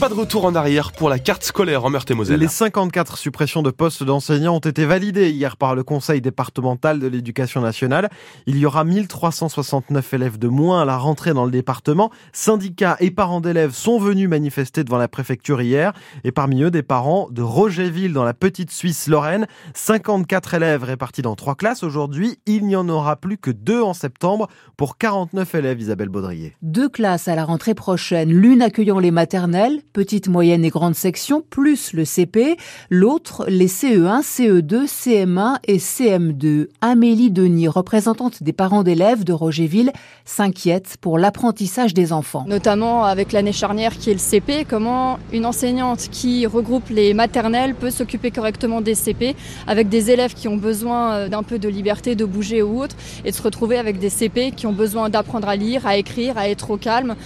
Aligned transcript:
pas 0.00 0.08
de 0.08 0.14
retour 0.14 0.46
en 0.46 0.54
arrière 0.54 0.92
pour 0.92 1.10
la 1.10 1.18
carte 1.18 1.44
scolaire 1.44 1.84
en 1.84 1.90
Meurthe-et-Moselle. 1.90 2.40
Les 2.40 2.48
54 2.48 3.18
suppressions 3.18 3.62
de 3.62 3.70
postes 3.70 4.02
d'enseignants 4.02 4.56
ont 4.56 4.60
été 4.60 4.86
validées 4.86 5.28
hier 5.28 5.58
par 5.58 5.74
le 5.74 5.82
Conseil 5.82 6.22
départemental 6.22 7.00
de 7.00 7.06
l'éducation 7.06 7.60
nationale. 7.60 8.08
Il 8.46 8.56
y 8.56 8.64
aura 8.64 8.84
1369 8.84 10.14
élèves 10.14 10.38
de 10.38 10.48
moins 10.48 10.80
à 10.80 10.84
la 10.86 10.96
rentrée 10.96 11.34
dans 11.34 11.44
le 11.44 11.50
département. 11.50 12.10
Syndicats 12.32 12.96
et 13.00 13.10
parents 13.10 13.42
d'élèves 13.42 13.74
sont 13.74 13.98
venus 13.98 14.26
manifester 14.26 14.84
devant 14.84 14.96
la 14.96 15.06
préfecture 15.06 15.60
hier 15.60 15.92
et 16.24 16.32
parmi 16.32 16.62
eux 16.62 16.70
des 16.70 16.82
parents 16.82 17.28
de 17.30 17.42
Rogerville 17.42 18.14
dans 18.14 18.24
la 18.24 18.32
petite 18.32 18.70
Suisse 18.70 19.06
Lorraine. 19.06 19.46
54 19.74 20.54
élèves 20.54 20.82
répartis 20.82 21.20
dans 21.20 21.36
trois 21.36 21.56
classes 21.56 21.82
aujourd'hui. 21.82 22.38
Il 22.46 22.64
n'y 22.64 22.76
en 22.76 22.88
aura 22.88 23.16
plus 23.16 23.36
que 23.36 23.50
deux 23.50 23.82
en 23.82 23.92
septembre 23.92 24.48
pour 24.78 24.96
49 24.96 25.54
élèves, 25.56 25.78
Isabelle 25.78 26.08
Baudrier. 26.08 26.56
Deux 26.62 26.88
classes 26.88 27.28
à 27.28 27.34
la 27.34 27.44
rentrée 27.44 27.74
prochaine, 27.74 28.30
l'une 28.30 28.62
accueillant 28.62 28.98
les 28.98 29.10
maternelles, 29.10 29.82
petite, 29.92 30.28
moyenne 30.28 30.64
et 30.64 30.70
grande 30.70 30.94
section, 30.94 31.42
plus 31.48 31.92
le 31.92 32.04
CP, 32.04 32.56
l'autre 32.90 33.44
les 33.48 33.68
CE1, 33.68 34.22
CE2, 34.22 34.86
CM1 34.86 35.56
et 35.66 35.78
CM2. 35.78 36.68
Amélie 36.80 37.30
Denis, 37.30 37.68
représentante 37.68 38.42
des 38.42 38.52
parents 38.52 38.82
d'élèves 38.82 39.24
de 39.24 39.32
Rogerville, 39.32 39.92
s'inquiète 40.24 40.96
pour 41.00 41.18
l'apprentissage 41.18 41.94
des 41.94 42.12
enfants. 42.12 42.44
Notamment 42.46 43.04
avec 43.04 43.32
l'année 43.32 43.52
charnière 43.52 43.98
qui 43.98 44.10
est 44.10 44.14
le 44.14 44.18
CP, 44.18 44.64
comment 44.68 45.18
une 45.32 45.46
enseignante 45.46 46.08
qui 46.10 46.46
regroupe 46.46 46.88
les 46.90 47.14
maternelles 47.14 47.74
peut 47.74 47.90
s'occuper 47.90 48.30
correctement 48.30 48.80
des 48.80 48.94
CP 48.94 49.34
avec 49.66 49.88
des 49.88 50.10
élèves 50.10 50.34
qui 50.34 50.48
ont 50.48 50.56
besoin 50.56 51.12
euh, 51.12 51.28
d'un 51.28 51.42
peu 51.42 51.58
de 51.58 51.68
liberté, 51.68 52.14
de 52.14 52.24
bouger 52.24 52.62
ou 52.62 52.82
autre, 52.82 52.96
et 53.24 53.32
se 53.32 53.42
retrouver 53.42 53.78
avec 53.78 53.98
des 53.98 54.10
CP 54.10 54.52
qui 54.52 54.66
ont 54.66 54.72
besoin 54.72 55.08
d'apprendre 55.08 55.48
à 55.48 55.56
lire, 55.56 55.86
à 55.86 55.96
écrire, 55.96 56.38
à 56.38 56.48
être 56.48 56.70
au 56.70 56.76
calme. 56.76 57.16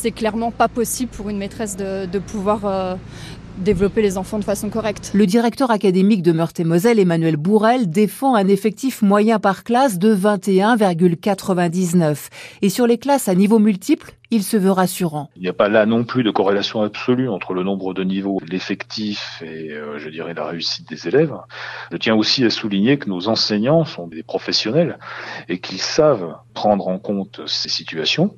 C'est 0.00 0.12
clairement 0.12 0.52
pas 0.52 0.68
possible 0.68 1.10
pour 1.10 1.28
une 1.28 1.38
maîtresse 1.38 1.76
de, 1.76 2.06
de 2.06 2.20
pouvoir 2.20 2.64
euh, 2.66 2.94
développer 3.58 4.02
les 4.02 4.18
enfants 4.18 4.38
de 4.38 4.44
façon 4.44 4.70
correcte. 4.70 5.10
Le 5.14 5.26
directeur 5.26 5.70
académique 5.70 6.22
de 6.22 6.32
Meurthe-et-Moselle, 6.32 6.98
Emmanuel 6.98 7.36
Bourrel, 7.36 7.90
défend 7.90 8.34
un 8.34 8.48
effectif 8.48 9.02
moyen 9.02 9.38
par 9.38 9.64
classe 9.64 9.98
de 9.98 10.14
21,99. 10.14 12.28
Et 12.62 12.68
sur 12.68 12.86
les 12.86 12.98
classes 12.98 13.28
à 13.28 13.34
niveau 13.34 13.58
multiple, 13.58 14.12
il 14.30 14.42
se 14.42 14.56
veut 14.56 14.70
rassurant. 14.70 15.30
Il 15.36 15.42
n'y 15.42 15.48
a 15.48 15.54
pas 15.54 15.68
là 15.68 15.86
non 15.86 16.04
plus 16.04 16.22
de 16.22 16.30
corrélation 16.30 16.82
absolue 16.82 17.30
entre 17.30 17.54
le 17.54 17.62
nombre 17.62 17.94
de 17.94 18.04
niveaux, 18.04 18.40
l'effectif 18.46 19.42
et, 19.42 19.72
euh, 19.72 19.98
je 19.98 20.10
dirais, 20.10 20.34
la 20.34 20.44
réussite 20.44 20.88
des 20.88 21.08
élèves. 21.08 21.34
Je 21.90 21.96
tiens 21.96 22.14
aussi 22.14 22.44
à 22.44 22.50
souligner 22.50 22.98
que 22.98 23.08
nos 23.08 23.28
enseignants 23.28 23.84
sont 23.84 24.06
des 24.06 24.22
professionnels 24.22 24.98
et 25.48 25.60
qu'ils 25.60 25.80
savent 25.80 26.36
prendre 26.52 26.88
en 26.88 26.98
compte 26.98 27.40
ces 27.46 27.68
situations. 27.68 28.34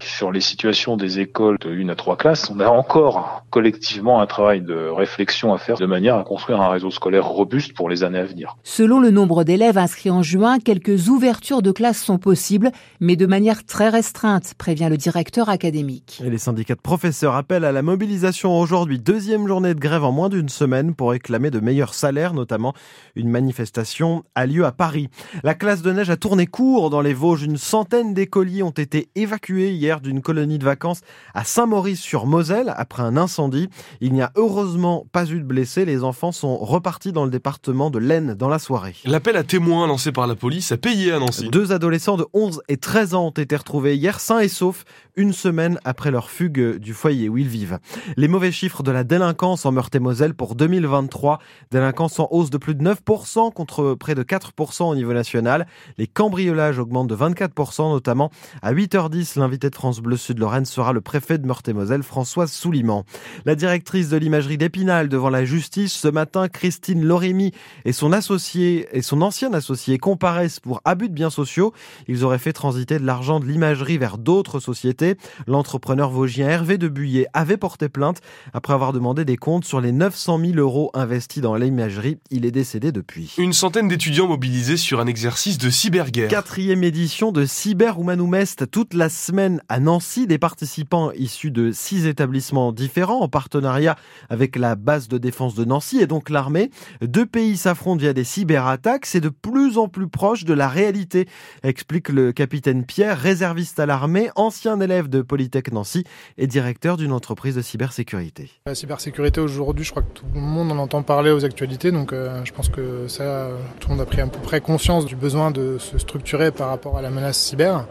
Sur 0.00 0.30
les 0.30 0.40
situations 0.40 0.96
des 0.96 1.18
écoles 1.18 1.58
de 1.58 1.70
une 1.70 1.90
à 1.90 1.96
trois 1.96 2.16
classes, 2.16 2.50
on 2.50 2.60
a 2.60 2.68
encore 2.68 3.44
collectivement 3.50 4.20
un 4.20 4.26
travail 4.26 4.53
de 4.60 4.88
réflexion 4.88 5.52
à 5.52 5.58
faire 5.58 5.76
de 5.76 5.86
manière 5.86 6.16
à 6.16 6.24
construire 6.24 6.60
un 6.60 6.68
réseau 6.68 6.90
scolaire 6.90 7.26
robuste 7.26 7.74
pour 7.74 7.88
les 7.88 8.04
années 8.04 8.18
à 8.18 8.24
venir. 8.24 8.56
Selon 8.62 9.00
le 9.00 9.10
nombre 9.10 9.44
d'élèves 9.44 9.78
inscrits 9.78 10.10
en 10.10 10.22
juin, 10.22 10.58
quelques 10.58 11.08
ouvertures 11.08 11.62
de 11.62 11.72
classes 11.72 12.02
sont 12.02 12.18
possibles, 12.18 12.70
mais 13.00 13.16
de 13.16 13.26
manière 13.26 13.64
très 13.64 13.88
restreinte, 13.88 14.54
prévient 14.54 14.88
le 14.90 14.96
directeur 14.96 15.48
académique. 15.48 16.22
Et 16.24 16.30
les 16.30 16.38
syndicats 16.38 16.74
de 16.74 16.80
professeurs 16.80 17.34
appellent 17.34 17.64
à 17.64 17.72
la 17.72 17.82
mobilisation 17.82 18.58
aujourd'hui. 18.58 18.98
Deuxième 18.98 19.46
journée 19.46 19.74
de 19.74 19.80
grève 19.80 20.04
en 20.04 20.12
moins 20.12 20.28
d'une 20.28 20.48
semaine 20.48 20.94
pour 20.94 21.10
réclamer 21.10 21.50
de 21.50 21.60
meilleurs 21.60 21.94
salaires, 21.94 22.34
notamment 22.34 22.74
une 23.16 23.28
manifestation 23.28 24.24
a 24.34 24.46
lieu 24.46 24.64
à 24.64 24.72
Paris. 24.72 25.08
La 25.42 25.54
classe 25.54 25.82
de 25.82 25.92
neige 25.92 26.10
a 26.10 26.16
tourné 26.16 26.46
court 26.46 26.90
dans 26.90 27.00
les 27.00 27.14
Vosges. 27.14 27.42
Une 27.42 27.56
centaine 27.56 28.14
d'écoliers 28.14 28.62
ont 28.62 28.70
été 28.70 29.08
évacués 29.14 29.72
hier 29.72 30.00
d'une 30.00 30.22
colonie 30.22 30.58
de 30.58 30.64
vacances 30.64 31.00
à 31.34 31.44
Saint-Maurice-sur-Moselle 31.44 32.72
après 32.76 33.02
un 33.02 33.16
incendie. 33.16 33.68
Il 34.00 34.12
n'y 34.12 34.22
a 34.22 34.30
heureusement 34.44 35.06
pas 35.10 35.26
eu 35.26 35.38
de 35.38 35.44
blessés. 35.44 35.84
Les 35.84 36.04
enfants 36.04 36.32
sont 36.32 36.56
repartis 36.58 37.12
dans 37.12 37.24
le 37.24 37.30
département 37.30 37.90
de 37.90 37.98
l'Aisne 37.98 38.34
dans 38.34 38.48
la 38.48 38.58
soirée. 38.58 38.94
L'appel 39.04 39.36
à 39.36 39.42
témoins 39.42 39.86
lancé 39.86 40.12
par 40.12 40.26
la 40.26 40.34
police 40.34 40.70
a 40.72 40.76
payé 40.76 41.12
à 41.12 41.18
Nancy. 41.18 41.48
Deux 41.48 41.72
adolescents 41.72 42.16
de 42.16 42.26
11 42.32 42.62
et 42.68 42.76
13 42.76 43.14
ans 43.14 43.26
ont 43.26 43.30
été 43.30 43.56
retrouvés 43.56 43.96
hier 43.96 44.20
sains 44.20 44.40
et 44.40 44.48
saufs 44.48 44.84
une 45.16 45.32
semaine 45.32 45.78
après 45.84 46.10
leur 46.10 46.28
fugue 46.30 46.78
du 46.78 46.92
foyer 46.92 47.28
où 47.28 47.38
ils 47.38 47.48
vivent. 47.48 47.78
Les 48.16 48.28
mauvais 48.28 48.50
chiffres 48.52 48.82
de 48.82 48.90
la 48.90 49.04
délinquance 49.04 49.64
en 49.64 49.72
Meurthe-et-Moselle 49.72 50.34
pour 50.34 50.54
2023. 50.56 51.38
Délinquance 51.70 52.18
en 52.18 52.28
hausse 52.30 52.50
de 52.50 52.58
plus 52.58 52.74
de 52.74 52.82
9% 52.82 53.52
contre 53.52 53.94
près 53.94 54.14
de 54.14 54.22
4% 54.22 54.90
au 54.90 54.94
niveau 54.94 55.12
national. 55.12 55.66
Les 55.98 56.06
cambriolages 56.06 56.78
augmentent 56.78 57.08
de 57.08 57.16
24%, 57.16 57.90
notamment 57.90 58.30
à 58.62 58.72
8h10. 58.72 59.38
L'invité 59.38 59.70
de 59.70 59.74
France 59.74 60.00
Bleu 60.00 60.16
Sud-Lorraine 60.16 60.64
sera 60.64 60.92
le 60.92 61.00
préfet 61.00 61.38
de 61.38 61.46
Meurthe-et-Moselle, 61.46 62.02
Françoise 62.02 62.50
Souliman. 62.50 63.04
La 63.44 63.54
directrice 63.54 64.08
de 64.08 64.16
l'imagerie 64.34 64.58
d'Épinal 64.58 65.08
devant 65.08 65.30
la 65.30 65.44
justice 65.44 65.92
ce 65.92 66.08
matin, 66.08 66.48
Christine 66.48 67.04
Lorimi 67.04 67.52
et 67.84 67.92
son 67.92 68.12
associé 68.12 68.88
et 68.90 69.00
son 69.00 69.22
ancien 69.22 69.52
associé 69.52 69.96
comparaissent 69.96 70.58
pour 70.58 70.80
abus 70.84 71.08
de 71.08 71.14
biens 71.14 71.30
sociaux. 71.30 71.72
Ils 72.08 72.24
auraient 72.24 72.40
fait 72.40 72.52
transiter 72.52 72.98
de 72.98 73.06
l'argent 73.06 73.38
de 73.38 73.44
l'imagerie 73.44 73.96
vers 73.96 74.18
d'autres 74.18 74.58
sociétés. 74.58 75.14
L'entrepreneur 75.46 76.10
vosgien 76.10 76.48
Hervé 76.48 76.78
de 76.78 76.88
Buyer 76.88 77.28
avait 77.32 77.56
porté 77.56 77.88
plainte 77.88 78.22
après 78.52 78.72
avoir 78.72 78.92
demandé 78.92 79.24
des 79.24 79.36
comptes 79.36 79.66
sur 79.66 79.80
les 79.80 79.92
900 79.92 80.40
000 80.40 80.52
euros 80.56 80.90
investis 80.94 81.40
dans 81.40 81.54
l'imagerie. 81.54 82.18
Il 82.32 82.44
est 82.44 82.50
décédé 82.50 82.90
depuis. 82.90 83.36
Une 83.38 83.52
centaine 83.52 83.86
d'étudiants 83.86 84.26
mobilisés 84.26 84.76
sur 84.76 84.98
un 84.98 85.06
exercice 85.06 85.58
de 85.58 85.70
cyberguerre. 85.70 86.28
Quatrième 86.28 86.82
édition 86.82 87.30
de 87.30 87.46
Cyber 87.46 88.00
Oumanouest 88.00 88.68
toute 88.68 88.94
la 88.94 89.10
semaine 89.10 89.62
à 89.68 89.78
Nancy. 89.78 90.26
Des 90.26 90.38
participants 90.38 91.12
issus 91.12 91.52
de 91.52 91.70
six 91.70 92.08
établissements 92.08 92.72
différents 92.72 93.20
en 93.20 93.28
partenariat 93.28 93.94
avec 94.30 94.56
la 94.56 94.74
base 94.74 95.08
de 95.08 95.18
défense 95.18 95.54
de 95.54 95.64
Nancy 95.64 95.98
et 96.00 96.06
donc 96.06 96.30
l'armée. 96.30 96.70
Deux 97.00 97.26
pays 97.26 97.56
s'affrontent 97.56 98.00
via 98.00 98.12
des 98.12 98.24
cyberattaques. 98.24 99.06
C'est 99.06 99.20
de 99.20 99.28
plus 99.28 99.78
en 99.78 99.88
plus 99.88 100.08
proche 100.08 100.44
de 100.44 100.54
la 100.54 100.68
réalité, 100.68 101.28
explique 101.62 102.08
le 102.08 102.32
capitaine 102.32 102.84
Pierre, 102.84 103.18
réserviste 103.18 103.80
à 103.80 103.86
l'armée, 103.86 104.30
ancien 104.36 104.80
élève 104.80 105.08
de 105.08 105.22
Polytech 105.22 105.72
Nancy 105.72 106.04
et 106.38 106.46
directeur 106.46 106.96
d'une 106.96 107.12
entreprise 107.12 107.54
de 107.54 107.62
cybersécurité. 107.62 108.50
La 108.66 108.74
cybersécurité 108.74 109.40
aujourd'hui, 109.40 109.84
je 109.84 109.90
crois 109.90 110.02
que 110.02 110.12
tout 110.12 110.26
le 110.34 110.40
monde 110.40 110.72
en 110.72 110.78
entend 110.78 111.02
parler 111.02 111.30
aux 111.30 111.44
actualités, 111.44 111.92
donc 111.92 112.12
euh, 112.12 112.44
je 112.44 112.52
pense 112.52 112.68
que 112.68 113.08
ça, 113.08 113.48
tout 113.80 113.88
le 113.88 113.96
monde 113.96 114.02
a 114.02 114.06
pris 114.06 114.20
à 114.20 114.26
peu 114.26 114.40
près 114.40 114.60
conscience 114.60 115.06
du 115.06 115.16
besoin 115.16 115.50
de 115.50 115.78
se 115.78 115.98
structurer 115.98 116.50
par 116.50 116.68
rapport 116.68 116.96
à 116.96 117.02
la 117.02 117.10
menace 117.10 117.38
cyber. 117.38 117.86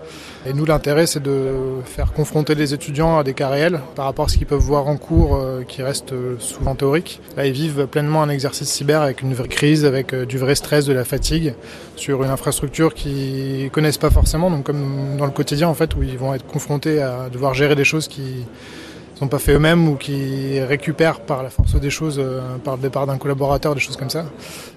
Et 0.45 0.53
nous, 0.53 0.66
l'intérêt, 0.66 1.07
c'est 1.07 1.22
de 1.22 1.81
faire 1.85 2.13
confronter 2.13 2.55
les 2.55 2.73
étudiants 2.73 3.17
à 3.17 3.23
des 3.23 3.33
cas 3.33 3.49
réels 3.49 3.81
par 3.95 4.05
rapport 4.05 4.25
à 4.25 4.27
ce 4.29 4.38
qu'ils 4.38 4.47
peuvent 4.47 4.59
voir 4.59 4.88
en 4.88 4.97
cours, 4.97 5.35
euh, 5.35 5.63
qui 5.63 5.83
reste 5.83 6.12
souvent 6.40 6.75
théorique. 6.75 7.22
Là, 7.38 7.46
ils 7.46 7.53
vivent 7.53 7.88
pleinement 7.88 8.24
un 8.24 8.29
exercice 8.29 8.69
cyber 8.69 9.01
avec 9.01 9.22
une 9.22 9.34
vraie 9.34 9.47
crise, 9.47 9.85
avec 9.85 10.13
euh, 10.13 10.25
du 10.25 10.38
vrai 10.38 10.56
stress, 10.56 10.85
de 10.85 10.94
la 10.94 11.03
fatigue, 11.03 11.53
sur 11.96 12.24
une 12.24 12.29
infrastructure 12.29 12.94
qu'ils 12.94 13.69
connaissent 13.72 13.97
pas 13.97 14.09
forcément, 14.09 14.62
comme 14.62 15.18
dans 15.18 15.25
le 15.25 15.31
quotidien 15.31 15.68
en 15.68 15.73
fait, 15.73 15.96
où 15.96 16.03
ils 16.03 16.18
vont 16.18 16.34
être 16.34 16.46
confrontés 16.46 17.02
à 17.02 17.29
devoir 17.31 17.53
gérer 17.53 17.75
des 17.75 17.85
choses 17.85 18.07
qui 18.07 18.46
sont 19.16 19.28
pas 19.28 19.40
fait 19.40 19.53
eux-mêmes 19.53 19.88
ou 19.88 19.96
qui 19.96 20.59
récupèrent 20.62 21.19
par 21.22 21.44
la 21.44 21.50
force 21.50 21.75
des 21.75 21.90
choses, 21.90 22.19
euh, 22.19 22.57
par 22.63 22.75
le 22.75 22.81
départ 22.81 23.06
d'un 23.07 23.18
collaborateur, 23.18 23.75
des 23.75 23.81
choses 23.81 23.97
comme 23.97 24.09
ça. 24.09 24.25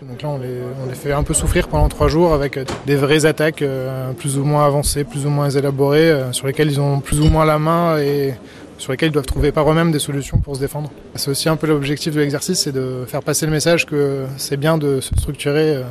Donc 0.02 0.22
là, 0.22 0.28
on 0.28 0.38
les, 0.38 0.94
fait 0.94 1.12
un 1.12 1.22
peu 1.22 1.34
souffrir 1.34 1.68
pendant 1.68 1.88
trois 1.88 2.08
jours 2.08 2.32
avec 2.32 2.58
des 2.86 2.96
vraies 2.96 3.26
attaques 3.26 3.62
euh, 3.62 4.12
plus 4.12 4.38
ou 4.38 4.44
moins 4.44 4.66
avancées, 4.66 5.04
plus 5.04 5.26
ou 5.26 5.30
moins 5.30 5.50
élaborées, 5.50 6.10
euh, 6.10 6.32
sur 6.32 6.46
lesquelles 6.46 6.70
ils 6.70 6.80
ont 6.80 7.00
plus 7.00 7.20
ou 7.20 7.28
moins 7.28 7.44
la 7.44 7.58
main 7.58 7.98
et 7.98 8.34
sur 8.78 8.92
lesquelles 8.92 9.10
ils 9.10 9.12
doivent 9.12 9.26
trouver 9.26 9.52
par 9.52 9.70
eux-mêmes 9.70 9.92
des 9.92 9.98
solutions 9.98 10.38
pour 10.38 10.56
se 10.56 10.60
défendre. 10.60 10.90
C'est 11.14 11.30
aussi 11.30 11.48
un 11.48 11.56
peu 11.56 11.66
l'objectif 11.66 12.14
de 12.14 12.20
l'exercice, 12.20 12.60
c'est 12.60 12.72
de 12.72 13.04
faire 13.06 13.22
passer 13.22 13.46
le 13.46 13.52
message 13.52 13.86
que 13.86 14.26
c'est 14.36 14.56
bien 14.56 14.78
de 14.78 15.00
se 15.00 15.14
structurer 15.16 15.82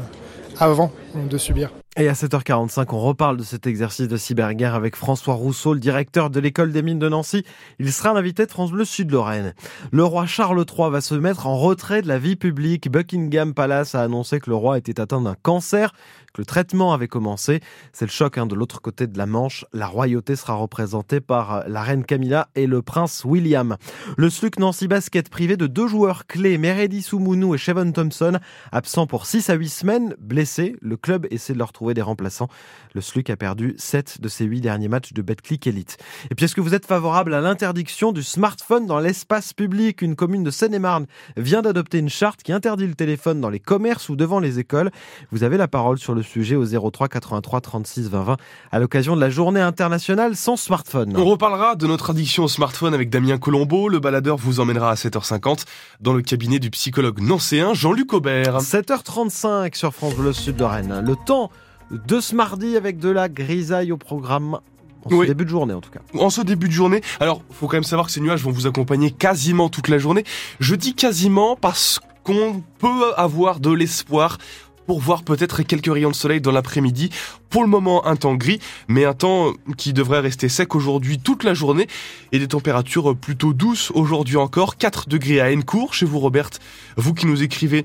avant 0.60 0.92
de 1.16 1.38
subir. 1.38 1.72
Et 1.98 2.10
à 2.10 2.12
7h45, 2.14 2.88
on 2.92 3.00
reparle 3.00 3.38
de 3.38 3.44
cet 3.44 3.68
exercice 3.68 4.10
de 4.10 4.18
cyberguerre 4.18 4.76
avec 4.76 4.98
François 4.98 5.36
Rousseau, 5.36 5.74
le 5.74 5.80
directeur 5.80 6.30
de 6.30 6.42
l'école 6.42 6.74
des 6.74 6.82
mines 6.82 7.00
de 7.00 7.08
Nancy. 7.08 7.46
Il 7.80 7.94
sera 7.94 8.14
l'invité 8.14 8.46
de 8.46 8.52
France 8.52 8.72
Bleu 8.72 8.84
Sud-Lorraine. 8.84 9.54
Le 9.94 10.04
roi 10.04 10.26
Charles 10.26 10.66
III 10.70 10.92
va 10.92 11.00
se 11.00 11.16
mettre 11.16 11.48
en 11.48 11.56
retrait 11.56 12.02
de 12.02 12.10
la 12.10 12.20
vie 12.20 12.36
publique. 12.36 12.92
Buckingham 12.92 13.54
Palace 13.54 13.96
a 13.96 14.02
annoncé 14.02 14.42
que 14.42 14.50
le 14.50 14.58
roi 14.58 14.78
était 14.78 15.00
atteint 15.00 15.22
d'un 15.22 15.38
cancer, 15.42 15.94
que 16.34 16.42
le 16.42 16.46
traitement 16.46 16.92
avait 16.92 17.08
commencé. 17.08 17.62
C'est 17.94 18.04
le 18.04 18.12
choc 18.12 18.38
hein, 18.38 18.46
de 18.46 18.56
l'autre 18.56 18.82
côté 18.82 19.08
de 19.08 19.18
la 19.18 19.26
Manche. 19.26 19.64
La 19.72 19.88
royauté 19.88 20.36
sera 20.36 20.56
représentée 20.56 21.22
par 21.22 21.64
la 21.70 21.82
reine 21.82 22.04
Camilla 22.04 22.50
et 22.56 22.68
le 22.68 22.82
prince 22.82 23.24
William. 23.24 23.78
Le 24.18 24.30
SLUC 24.30 24.60
Nancy 24.60 24.90
Basket 24.90 25.30
privé 25.30 25.56
de 25.56 25.66
deux 25.66 25.88
joueurs 25.88 26.28
clés, 26.28 26.58
Meredi 26.58 27.02
Soumounou 27.02 27.56
et 27.56 27.58
Chevon 27.58 27.94
Thompson, 27.94 28.38
absents 28.74 29.08
pour 29.08 29.28
6 29.28 29.50
à 29.50 29.54
8 29.54 29.70
semaines, 29.70 30.16
blessés. 30.20 30.76
Le 30.82 30.98
club 30.98 31.26
essaie 31.32 31.54
de 31.54 31.60
leur 31.60 31.72
trouver 31.72 31.85
trouver 31.86 31.94
des 31.94 32.02
remplaçants. 32.02 32.48
Le 32.96 33.02
SLUC 33.02 33.30
a 33.30 33.36
perdu 33.36 33.76
7 33.78 34.20
de 34.20 34.28
ses 34.28 34.46
8 34.46 34.62
derniers 34.62 34.88
matchs 34.88 35.14
de 35.14 35.22
Betclic 35.22 35.68
Elite. 35.68 35.98
Et 36.32 36.36
puis 36.36 36.46
est-ce 36.46 36.56
que 36.56 36.62
vous 36.62 36.74
êtes 36.74 36.88
favorable 36.88 37.32
à 37.36 37.42
l'interdiction 37.42 38.12
du 38.12 38.24
smartphone 38.24 38.88
dans 38.88 38.98
l'espace 38.98 39.54
public? 39.54 40.02
Une 40.02 40.16
commune 40.16 40.44
de 40.44 40.50
Seine-et-Marne 40.50 41.06
vient 41.38 41.62
d'adopter 41.62 42.00
une 42.00 42.10
charte 42.10 42.42
qui 42.42 42.52
interdit 42.52 42.88
le 42.88 42.96
téléphone 42.96 43.40
dans 43.40 43.52
les 43.52 43.60
commerces 43.60 44.10
ou 44.10 44.16
devant 44.16 44.40
les 44.40 44.58
écoles. 44.58 44.90
Vous 45.32 45.44
avez 45.44 45.58
la 45.58 45.68
parole 45.68 46.00
sur 46.00 46.16
le 46.16 46.24
sujet 46.24 46.56
au 46.56 46.66
03 46.66 47.08
83 47.08 47.62
36 47.62 48.10
20 48.10 48.24
20 48.24 48.38
à 48.72 48.80
l'occasion 48.80 49.16
de 49.16 49.22
la 49.22 49.30
journée 49.30 49.62
internationale 49.62 50.36
sans 50.36 50.58
smartphone. 50.58 51.14
On 51.16 51.26
reparlera 51.26 51.76
de 51.76 51.86
notre 51.86 52.10
addiction 52.10 52.46
au 52.46 52.48
smartphone 52.48 52.96
avec 52.96 53.12
Damien 53.12 53.38
Colombo. 53.38 53.90
Le 53.90 54.00
baladeur 54.00 54.38
vous 54.38 54.60
emmènera 54.60 54.90
à 54.90 54.96
7h50 54.96 55.66
dans 56.02 56.14
le 56.14 56.24
cabinet 56.24 56.58
du 56.58 56.72
psychologue 56.72 57.22
nancéen 57.22 57.76
Jean-Luc 57.76 58.12
Aubert. 58.14 58.58
7h35 58.58 59.76
sur 59.76 59.94
France 59.94 60.16
Bleu 60.16 60.34
Sud 60.34 60.56
de 60.56 60.64
Rennes. 60.64 61.04
Le 61.06 61.16
temps 61.16 61.52
de 61.92 62.20
ce 62.20 62.36
mardi 62.36 62.76
avec 62.78 63.00
de 63.00 63.10
la 63.10 63.30
grisaille 63.30 63.92
au 63.92 63.98
programme. 63.98 64.60
En 65.06 65.10
ce 65.12 65.16
Oui. 65.16 65.28
début 65.28 65.46
de 65.46 65.50
journée 65.52 65.74
en 65.76 65.82
tout 65.82 65.92
cas. 65.92 66.00
En 66.20 66.32
ce 66.32 66.42
début 66.42 66.68
de 66.68 66.74
journée, 66.74 67.02
alors 67.20 67.44
faut 67.52 67.68
quand 67.68 67.78
même 67.78 67.84
savoir 67.84 68.08
que 68.08 68.12
ces 68.12 68.22
nuages 68.22 68.42
vont 68.42 68.50
vous 68.52 68.66
accompagner 68.66 69.12
quasiment 69.12 69.70
toute 69.70 69.88
la 69.88 70.00
journée. 70.00 70.24
Je 70.60 70.74
dis 70.74 70.96
quasiment 70.96 71.56
parce 71.56 72.00
qu'on 72.24 72.64
peut 72.80 73.14
avoir 73.16 73.60
de 73.60 73.70
l'espoir 73.72 74.40
pour 74.88 75.00
voir 75.00 75.24
peut-être 75.24 75.62
quelques 75.64 75.92
rayons 75.92 76.10
de 76.12 76.16
soleil 76.16 76.42
dans 76.42 76.52
l'après-midi. 76.52 77.10
Pour 77.50 77.64
le 77.64 77.68
moment, 77.70 78.06
un 78.08 78.16
temps 78.16 78.36
gris, 78.36 78.60
mais 78.88 79.06
un 79.06 79.14
temps 79.14 79.54
qui 79.78 79.94
devrait 79.94 80.20
rester 80.20 80.50
sec 80.50 80.76
aujourd'hui 80.76 81.18
toute 81.20 81.44
la 81.44 81.54
journée 81.54 81.88
et 82.32 82.40
des 82.40 82.48
températures 82.48 83.16
plutôt 83.16 83.54
douces 83.54 83.92
aujourd'hui 83.96 84.38
encore. 84.38 84.78
4 84.78 85.08
degrés 85.10 85.40
à 85.40 85.52
Hennecourt, 85.52 85.94
chez 85.94 86.06
vous 86.06 86.20
Robert, 86.20 86.50
vous 86.98 87.14
qui 87.14 87.26
nous 87.26 87.42
écrivez 87.44 87.84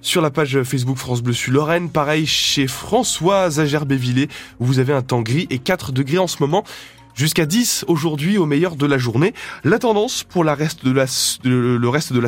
sur 0.00 0.20
la 0.22 0.30
page 0.30 0.62
Facebook 0.62 0.96
France 0.96 1.22
Bleu 1.22 1.32
Sud 1.32 1.54
Lorraine, 1.54 1.90
pareil 1.90 2.26
chez 2.26 2.66
Françoise 2.66 3.60
à 3.60 3.66
Gerbévillers, 3.66 4.28
où 4.60 4.64
vous 4.64 4.78
avez 4.78 4.92
un 4.92 5.02
temps 5.02 5.22
gris 5.22 5.46
et 5.50 5.58
4 5.58 5.92
degrés 5.92 6.18
en 6.18 6.26
ce 6.26 6.36
moment. 6.40 6.64
Jusqu'à 7.14 7.46
10 7.46 7.84
aujourd'hui 7.88 8.38
au 8.38 8.46
meilleur 8.46 8.76
de 8.76 8.86
la 8.86 8.96
journée. 8.96 9.34
La 9.64 9.80
tendance 9.80 10.22
pour 10.22 10.44
le 10.44 10.52
reste 10.52 10.84
de 10.84 10.90
la 10.92 11.08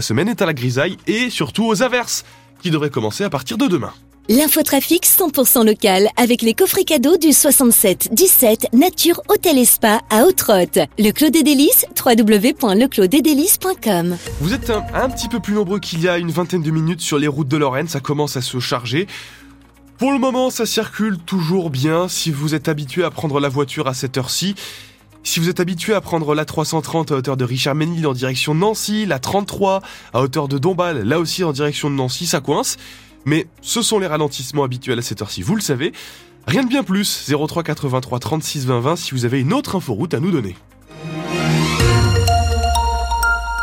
semaine 0.00 0.28
est 0.28 0.42
à 0.42 0.46
la 0.46 0.54
grisaille 0.54 0.96
et 1.06 1.30
surtout 1.30 1.64
aux 1.64 1.82
averses 1.82 2.24
qui 2.60 2.70
devraient 2.70 2.90
commencer 2.90 3.22
à 3.22 3.30
partir 3.30 3.56
de 3.56 3.68
demain. 3.68 3.92
L'infotrafic 4.32 5.06
100% 5.06 5.66
local 5.66 6.08
avec 6.16 6.42
les 6.42 6.54
coffrets 6.54 6.84
cadeaux 6.84 7.16
du 7.16 7.32
67 7.32 8.10
17 8.12 8.68
Nature 8.72 9.20
Hôtel 9.28 9.58
et 9.58 9.64
Spa 9.64 10.02
à 10.08 10.22
Haute-Rotte. 10.22 10.78
Le 11.00 11.10
Clos 11.10 11.30
des 11.30 11.42
Délices, 11.42 11.84
www.leclosdesdélices.com. 11.98 14.16
Vous 14.40 14.54
êtes 14.54 14.70
un 14.70 15.10
petit 15.10 15.26
peu 15.26 15.40
plus 15.40 15.54
nombreux 15.54 15.80
qu'il 15.80 16.00
y 16.00 16.08
a 16.08 16.16
une 16.16 16.30
vingtaine 16.30 16.62
de 16.62 16.70
minutes 16.70 17.00
sur 17.00 17.18
les 17.18 17.26
routes 17.26 17.48
de 17.48 17.56
Lorraine, 17.56 17.88
ça 17.88 17.98
commence 17.98 18.36
à 18.36 18.40
se 18.40 18.60
charger. 18.60 19.08
Pour 19.98 20.12
le 20.12 20.20
moment, 20.20 20.50
ça 20.50 20.64
circule 20.64 21.18
toujours 21.18 21.68
bien 21.68 22.06
si 22.06 22.30
vous 22.30 22.54
êtes 22.54 22.68
habitué 22.68 23.02
à 23.02 23.10
prendre 23.10 23.40
la 23.40 23.48
voiture 23.48 23.88
à 23.88 23.94
cette 23.94 24.16
heure-ci. 24.16 24.54
Si 25.22 25.38
vous 25.38 25.48
êtes 25.48 25.60
habitué 25.60 25.94
à 25.94 26.00
prendre 26.00 26.34
la 26.34 26.44
330 26.44 27.12
à 27.12 27.16
hauteur 27.16 27.36
de 27.36 27.44
Richard 27.44 27.74
Ménil 27.74 28.06
en 28.06 28.14
direction 28.14 28.54
de 28.54 28.60
Nancy, 28.60 29.06
la 29.06 29.18
33 29.18 29.82
à 30.12 30.22
hauteur 30.22 30.48
de 30.48 30.58
Dombasle, 30.58 31.02
là 31.02 31.20
aussi 31.20 31.44
en 31.44 31.52
direction 31.52 31.90
de 31.90 31.94
Nancy, 31.94 32.26
ça 32.26 32.40
coince. 32.40 32.78
Mais 33.26 33.46
ce 33.60 33.82
sont 33.82 33.98
les 33.98 34.06
ralentissements 34.06 34.64
habituels 34.64 34.98
à 34.98 35.02
cette 35.02 35.20
heure-ci, 35.20 35.42
vous 35.42 35.54
le 35.54 35.60
savez. 35.60 35.92
Rien 36.46 36.62
de 36.64 36.68
bien 36.68 36.82
plus, 36.82 37.30
03 37.30 37.62
83 37.62 38.18
36 38.18 38.66
20 38.66 38.80
20 38.80 38.96
si 38.96 39.12
vous 39.12 39.24
avez 39.26 39.40
une 39.40 39.52
autre 39.52 39.76
inforoute 39.76 40.14
à 40.14 40.20
nous 40.20 40.30
donner. 40.30 40.56